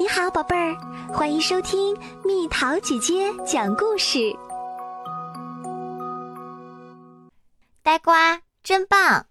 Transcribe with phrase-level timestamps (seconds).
[0.00, 0.76] 你好，宝贝儿，
[1.12, 1.92] 欢迎收听
[2.24, 4.32] 蜜桃姐姐讲故事。
[7.82, 9.26] 呆瓜真棒！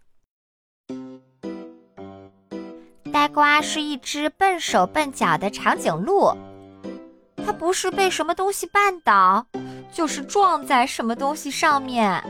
[3.13, 6.35] 呆瓜是一只笨手笨脚的长颈鹿，
[7.45, 9.47] 它不是被什么东西绊倒，
[9.93, 12.21] 就是撞在什么东西上面。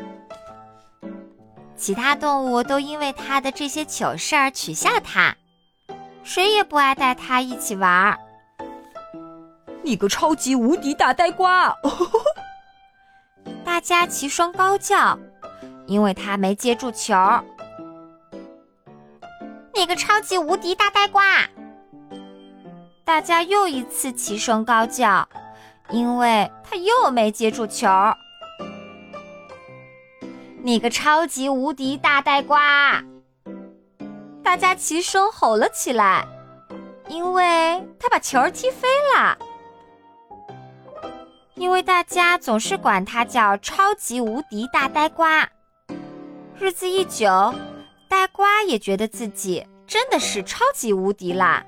[1.76, 5.36] 其他动物都因为它的这些糗事儿取笑它，
[6.24, 8.20] 谁也不爱带它一起玩儿。
[9.88, 11.74] 你个超级无敌大呆瓜！
[13.64, 15.18] 大家齐声高叫，
[15.86, 17.16] 因为他没接住球。
[19.74, 21.24] 你个超级无敌大呆瓜！
[23.06, 25.26] 大家又一次齐声高叫，
[25.90, 27.88] 因为他又没接住球。
[30.64, 33.02] 你个超级无敌大呆瓜！
[34.44, 36.28] 大家齐声吼了起来，
[37.08, 39.38] 因为他把球踢飞了。
[41.58, 45.50] 因为大家总是管他叫超级无敌大呆瓜，
[46.60, 47.54] 日子一久，
[48.08, 51.66] 呆瓜也觉得自己真的是超级无敌啦。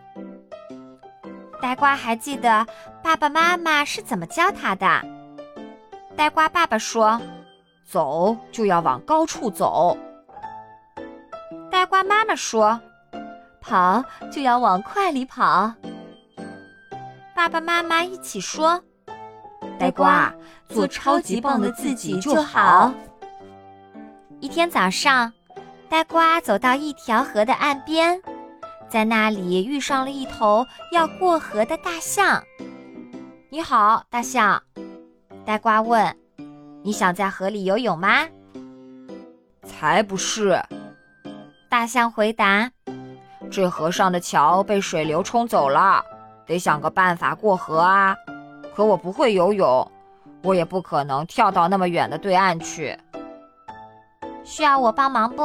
[1.60, 2.66] 呆瓜还记得
[3.04, 5.04] 爸爸妈妈是怎么教他的。
[6.16, 7.20] 呆瓜爸爸说
[7.84, 9.98] ：“走就要往高处走。”
[11.72, 12.80] 呆瓜妈妈说
[13.60, 15.74] ：“跑就要往快里跑。”
[17.36, 18.80] 爸爸妈妈一起说。
[19.80, 20.32] 呆瓜，
[20.68, 22.94] 做超级棒的自己就好。
[24.42, 25.32] 一天早上，
[25.88, 28.22] 呆瓜走到一条河的岸边，
[28.90, 32.44] 在那里遇上了一头要过河的大象。
[33.50, 34.62] “你好，大象。”
[35.46, 36.14] 呆瓜问
[36.84, 38.28] ，“你想在河里游泳吗
[39.64, 40.62] ？”“才不是！”
[41.70, 42.70] 大象回答
[43.50, 46.04] ，“这河上的桥被水流冲走了，
[46.46, 48.14] 得想个办法过河啊。”
[48.80, 49.92] 可我不会游泳，
[50.42, 52.98] 我也不可能跳到那么远的对岸去。
[54.46, 55.44] 需要我帮忙不？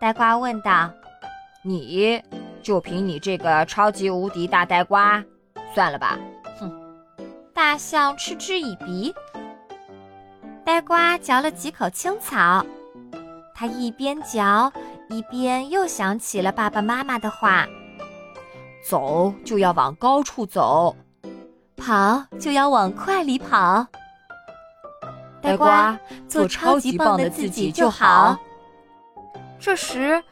[0.00, 0.90] 呆瓜问道。
[1.62, 2.20] 你
[2.60, 5.22] 就凭你这个超级无敌大呆瓜，
[5.72, 6.18] 算了吧。
[6.58, 6.72] 哼！
[7.54, 9.14] 大象嗤之以鼻。
[10.64, 12.66] 呆瓜嚼了几口青草，
[13.54, 14.72] 他一边嚼，
[15.08, 17.64] 一边又想起了爸爸妈妈的话：
[18.84, 20.96] 走就要往高处走。
[21.82, 23.84] 跑就要往快里跑，
[25.42, 25.98] 呆瓜
[26.28, 28.38] 做超级棒的自己就好。
[29.58, 30.22] 这时，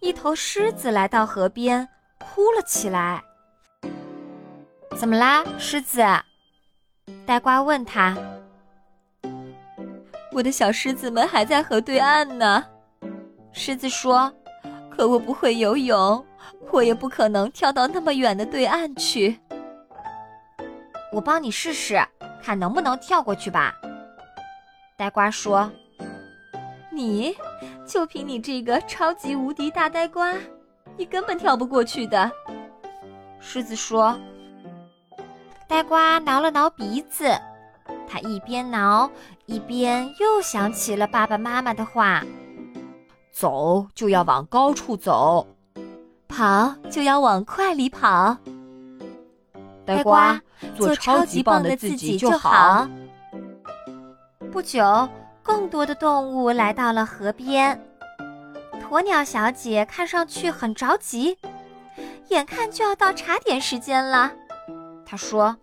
[0.00, 3.22] 一头狮子来到河边，哭了起来。
[4.96, 6.02] 怎么啦，狮子？
[7.24, 8.16] 呆瓜问他。
[10.32, 12.64] 我的小狮子们还在河对岸呢。
[13.52, 14.32] 狮子说
[14.90, 16.24] ：“可我不会游泳，
[16.72, 19.38] 我也不可能跳到那么远的对岸去。”
[21.12, 22.00] 我帮你试试，
[22.42, 23.74] 看能不能跳过去吧。
[24.96, 25.70] 呆瓜说
[26.92, 27.36] ：“你
[27.86, 30.34] 就凭你这个超级无敌大呆瓜，
[30.96, 32.30] 你根本跳不过去的。”
[33.40, 34.18] 狮子说。
[35.66, 37.30] 呆瓜挠了挠鼻子，
[38.08, 39.08] 他一边挠
[39.46, 42.24] 一边又想起了爸爸妈妈的话
[43.30, 45.46] ：“走就要往高处走，
[46.28, 48.36] 跑就要往快里跑。”
[49.86, 50.40] 呆瓜，
[50.76, 52.88] 做超级棒的自己就好。
[54.50, 55.08] 不久，
[55.42, 57.80] 更多的动物来到了河边。
[58.88, 61.38] 鸵鸟小姐看上去很着急，
[62.28, 64.32] 眼看就要到茶点时间了。
[65.06, 65.56] 她说：“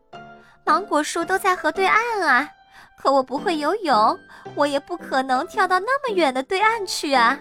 [0.63, 2.49] 芒果树都在河对岸啊，
[2.97, 4.17] 可我不会游泳，
[4.55, 7.37] 我也不可能跳到那么远的对岸去啊。”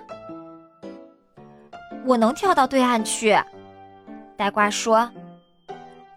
[2.04, 3.36] 我能跳到对岸去，
[4.36, 5.08] 呆瓜说。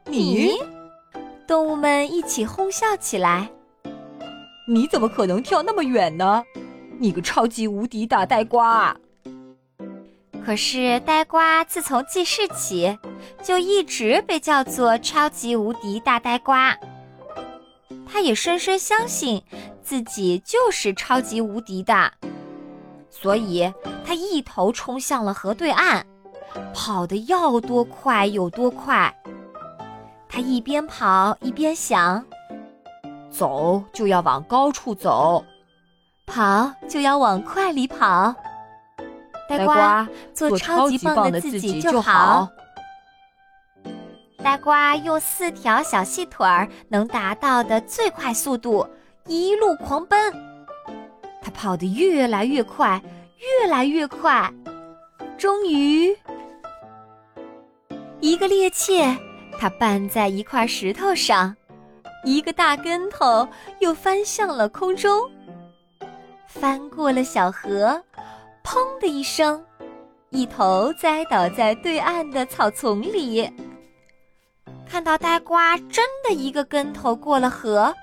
[0.06, 0.60] 你，
[1.50, 3.50] 动物们一起哄笑起来。
[4.68, 6.44] 你怎么可能跳那么远呢？
[7.00, 8.96] 你个超级无敌大呆瓜！
[10.46, 12.96] 可是呆瓜自从记事起，
[13.42, 16.78] 就一直被叫做超级无敌大呆瓜。
[18.06, 19.42] 他也深深相信
[19.82, 22.14] 自己就是超级无敌的，
[23.10, 23.74] 所以
[24.06, 26.06] 他一头冲向了河对岸，
[26.76, 29.12] 跑得要多快有多快。
[30.30, 32.24] 他一边跑一边想：
[33.32, 35.44] 走就要往高处走，
[36.28, 38.34] 跑就要往快里跑。
[39.50, 42.48] 呆瓜做超级棒的自己就好。
[44.38, 48.88] 呆瓜用四条小细腿儿能达到的最快速度
[49.26, 50.32] 一路狂奔，
[51.42, 53.02] 他跑得越来越快，
[53.38, 54.54] 越来越快，
[55.40, 56.16] 终于，
[58.20, 59.18] 一个趔趄。
[59.60, 61.54] 他绊在一块石头上，
[62.24, 63.46] 一个大跟头
[63.80, 65.30] 又翻向了空中，
[66.48, 68.02] 翻过了小河，
[68.64, 69.62] 砰的一声，
[70.30, 73.52] 一头栽倒在对岸的草丛里。
[74.90, 77.94] 看到呆瓜真的一个跟头过了河，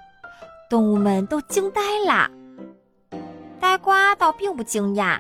[0.68, 2.30] 动物们都惊呆了。
[3.58, 5.18] 呆瓜倒并不惊讶，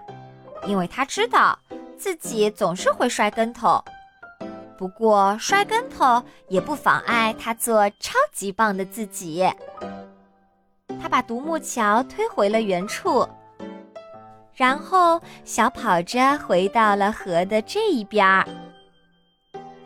[0.66, 1.58] 因为他知道
[1.96, 3.82] 自己总是会摔跟头。
[4.78, 9.44] 不过摔跟头也不妨碍他做超级棒的自己。
[11.00, 13.28] 他把独木桥推回了原处，
[14.54, 18.46] 然后小跑着回到了河的这一边儿。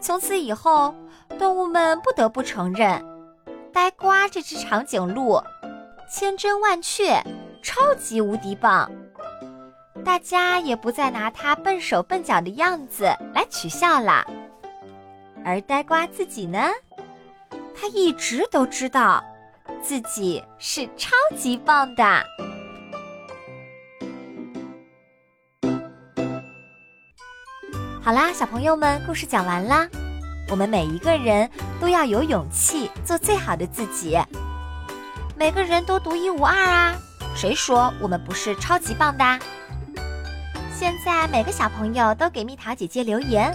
[0.00, 0.94] 从此以后。
[1.38, 3.02] 动物们不得不承认，
[3.72, 5.40] 呆瓜这只长颈鹿
[6.10, 7.22] 千真万确，
[7.62, 8.90] 超级无敌棒。
[10.04, 14.26] 大家也不再拿它笨手笨脚的样子来取笑了。
[15.44, 16.68] 而呆瓜自己呢，
[17.74, 19.22] 他一直都知道
[19.82, 22.04] 自己是超级棒的。
[28.02, 29.88] 好啦，小朋友们，故事讲完啦。
[30.48, 31.48] 我们每一个人
[31.80, 34.18] 都要有勇气做最好的自己。
[35.36, 36.96] 每个人都独一无二啊！
[37.34, 39.24] 谁说我们不是超级棒的？
[40.74, 43.54] 现在每个小朋友都给蜜桃姐姐留言，